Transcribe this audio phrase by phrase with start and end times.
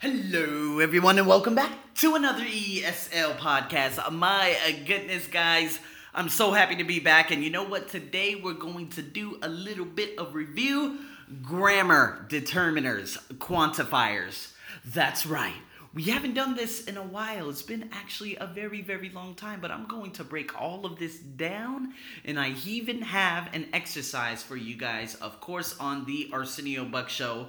[0.00, 4.12] Hello, everyone, and welcome back to another ESL podcast.
[4.12, 5.80] My uh, goodness, guys,
[6.14, 7.32] I'm so happy to be back.
[7.32, 7.88] And you know what?
[7.88, 11.00] Today we're going to do a little bit of review
[11.42, 14.52] grammar determiners, quantifiers.
[14.84, 15.56] That's right.
[15.92, 17.50] We haven't done this in a while.
[17.50, 21.00] It's been actually a very, very long time, but I'm going to break all of
[21.00, 21.92] this down.
[22.24, 27.08] And I even have an exercise for you guys, of course, on the Arsenio Buck
[27.08, 27.48] Show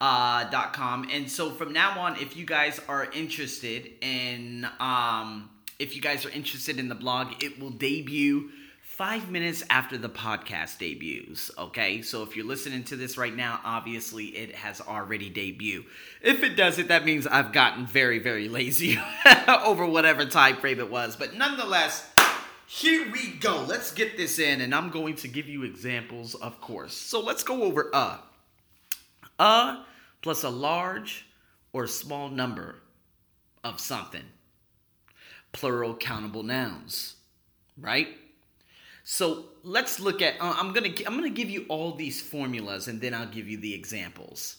[0.00, 1.08] uh, com.
[1.10, 6.24] And so from now on, if you guys are interested in, um, if you guys
[6.24, 8.50] are interested in the blog, it will debut
[8.82, 11.50] five minutes after the podcast debuts.
[11.58, 15.84] Okay, so if you're listening to this right now, obviously it has already debuted.
[16.22, 18.98] If it doesn't, that means I've gotten very, very lazy
[19.48, 21.16] over whatever time frame it was.
[21.16, 22.10] But nonetheless,
[22.66, 23.64] here we go.
[23.66, 26.94] Let's get this in, and I'm going to give you examples, of course.
[26.94, 28.18] So let's go over uh.
[29.38, 29.82] Uh
[30.22, 31.26] plus a large
[31.72, 32.76] or small number
[33.64, 34.24] of something.
[35.52, 37.16] Plural countable nouns,
[37.76, 38.08] right?
[39.02, 40.34] So let's look at.
[40.40, 43.56] Uh, I'm gonna I'm gonna give you all these formulas and then I'll give you
[43.56, 44.56] the examples.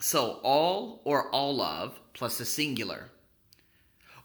[0.00, 3.10] So all or all of plus a singular,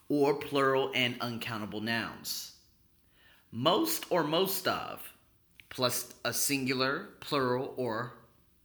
[0.09, 2.53] or plural and uncountable nouns.
[3.52, 5.14] Most or most of
[5.69, 8.14] plus a singular, plural, or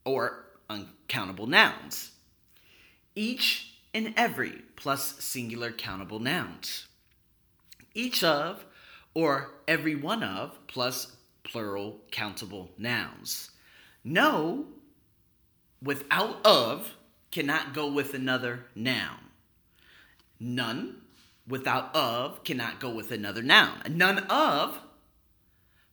[0.06, 2.11] or uncountable nouns
[3.14, 6.86] each and every plus singular countable nouns.
[7.94, 8.64] Each of
[9.14, 13.50] or every one of plus plural countable nouns.
[14.04, 14.66] No
[15.82, 16.94] without of
[17.30, 19.18] cannot go with another noun.
[20.40, 21.02] None
[21.46, 23.80] without of cannot go with another noun.
[23.90, 24.78] None of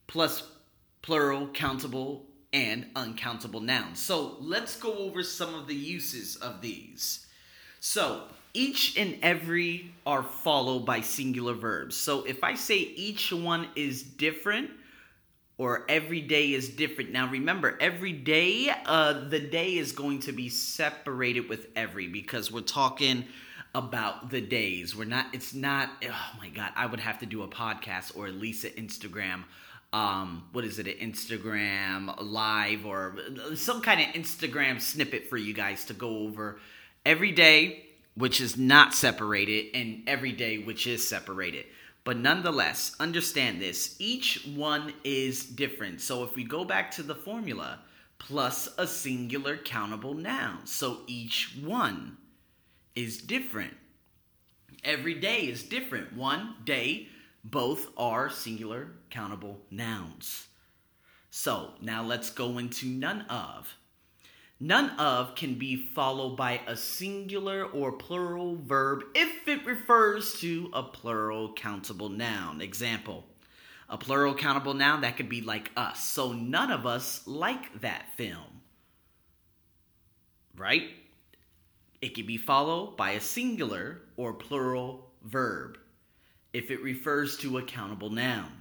[0.08, 0.44] plus
[1.02, 4.00] plural countable and uncountable nouns.
[4.00, 7.28] So let's go over some of the uses of these.
[7.80, 11.96] So each and every are followed by singular verbs.
[11.96, 14.72] So if I say each one is different,
[15.60, 17.12] or every day is different.
[17.12, 22.50] Now remember, every day, uh, the day is going to be separated with every because
[22.50, 23.26] we're talking
[23.76, 24.96] about the days.
[24.96, 25.28] We're not.
[25.34, 25.90] It's not.
[26.04, 29.44] Oh my god, I would have to do a podcast or at least an Instagram
[29.92, 33.16] um, what is it, an Instagram live or
[33.56, 36.60] some kind of Instagram snippet for you guys to go over
[37.06, 37.86] every day,
[38.16, 41.66] which is not separated, and every day, which is separated.
[42.04, 46.02] But nonetheless, understand this each one is different.
[46.02, 47.80] So if we go back to the formula,
[48.20, 50.66] plus a singular countable noun.
[50.66, 52.18] So each one
[52.96, 53.74] is different.
[54.84, 56.14] Every day is different.
[56.14, 57.08] One day
[57.44, 60.48] both are singular countable nouns.
[61.32, 63.76] So now let's go into none of.
[64.60, 70.70] None of can be followed by a singular or plural verb if it refers to
[70.74, 72.60] a plural countable noun.
[72.60, 73.24] Example,
[73.88, 76.04] a plural countable noun that could be like us.
[76.04, 78.62] So none of us like that film.
[80.58, 80.90] Right?
[82.02, 85.79] It can be followed by a singular or plural verb
[86.54, 88.52] if it refers to a countable noun.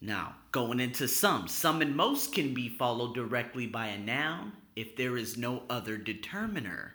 [0.00, 4.96] Now, going into some, some and most can be followed directly by a noun if
[4.96, 6.94] there is no other determiner.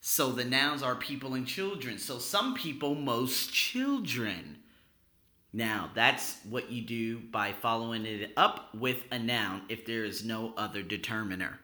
[0.00, 1.98] So the nouns are people and children.
[1.98, 4.58] So some people, most children.
[5.50, 10.22] Now, that's what you do by following it up with a noun if there is
[10.22, 11.58] no other determiner.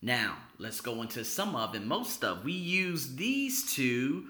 [0.00, 2.44] Now, let's go into some of and most of.
[2.44, 4.28] We use these two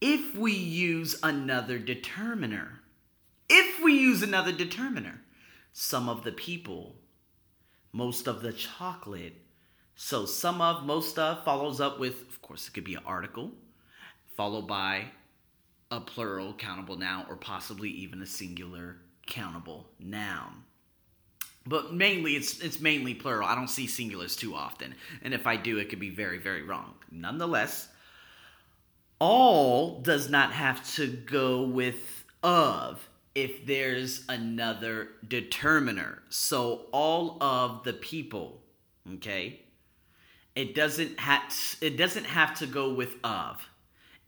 [0.00, 2.80] if we use another determiner.
[3.48, 5.20] If we use another determiner,
[5.72, 6.96] some of the people,
[7.92, 9.36] most of the chocolate.
[9.94, 13.50] So some of, most of follows up with, of course, it could be an article,
[14.36, 15.06] followed by
[15.90, 20.64] a plural countable noun or possibly even a singular countable noun.
[21.66, 23.46] But mainly, it's it's mainly plural.
[23.46, 26.62] I don't see singulars too often, and if I do, it could be very very
[26.62, 26.94] wrong.
[27.10, 27.88] Nonetheless,
[29.18, 36.22] all does not have to go with of if there's another determiner.
[36.28, 38.62] So all of the people,
[39.14, 39.60] okay?
[40.54, 41.42] It doesn't have
[41.80, 43.68] it doesn't have to go with of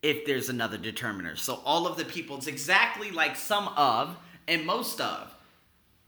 [0.03, 1.37] if there's another determiner.
[1.37, 4.17] So all of the people, it's exactly like some of
[4.47, 5.35] and most of.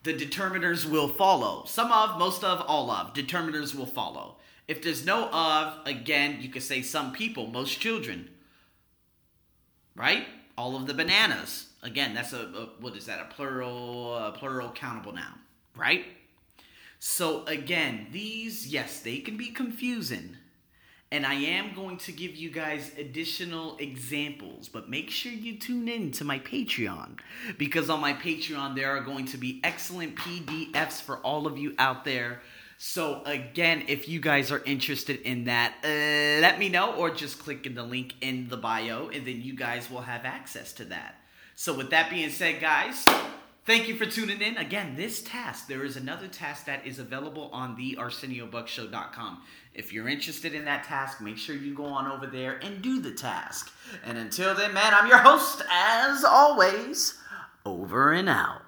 [0.05, 1.64] The determiners will follow.
[1.67, 3.14] Some of, most of, all of.
[3.14, 4.37] Determiners will follow.
[4.67, 8.29] If there's no of, again, you could say some people, most children
[9.94, 10.26] right?
[10.56, 11.66] All of the bananas.
[11.82, 13.20] Again, that's a, a what is that?
[13.20, 15.38] A plural, a plural countable noun,
[15.76, 16.04] right?
[16.98, 20.36] So again, these yes, they can be confusing,
[21.10, 25.88] and I am going to give you guys additional examples, but make sure you tune
[25.88, 27.18] in to my Patreon
[27.58, 31.74] because on my Patreon there are going to be excellent PDFs for all of you
[31.78, 32.40] out there.
[32.84, 37.38] So, again, if you guys are interested in that, uh, let me know or just
[37.38, 40.84] click in the link in the bio and then you guys will have access to
[40.87, 41.14] that.
[41.55, 43.06] So, with that being said, guys,
[43.64, 44.56] Thank you for tuning in.
[44.56, 49.43] Again, this task, there is another task that is available on the ArsenioBuckshow.com.
[49.73, 53.00] If you're interested in that task, make sure you go on over there and do
[53.00, 53.73] the task.
[54.05, 57.17] And until then, man, I'm your host, as always,
[57.64, 58.61] over and out.